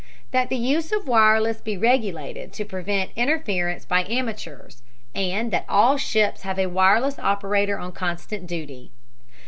[0.31, 4.81] That the use of wireless be regulated to prevent interference by amateurs,
[5.13, 8.89] and that all ships have a wireless operator on constant duty.